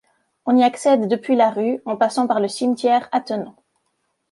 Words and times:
On 0.47 0.55
y 0.57 0.63
accède 0.63 1.07
depuis 1.07 1.35
la 1.35 1.51
rue 1.51 1.79
en 1.85 1.95
passant 1.95 2.25
par 2.25 2.39
le 2.39 2.47
cimetière 2.47 3.07
attenant. 3.11 3.55